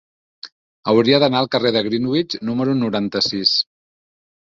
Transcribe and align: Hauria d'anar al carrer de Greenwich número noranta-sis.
Hauria 0.93 1.19
d'anar 1.25 1.43
al 1.45 1.51
carrer 1.57 1.73
de 1.77 1.85
Greenwich 1.91 2.39
número 2.51 2.77
noranta-sis. 2.83 3.57